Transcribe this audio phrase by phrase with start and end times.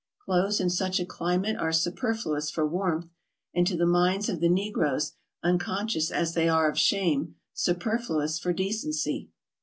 [0.25, 3.05] Clothes in such a climate are superfluous for warmth,
[3.53, 8.51] and to the minds of the negroes, unconscious as they are of shame, superfluous for
[8.51, 9.29] decency.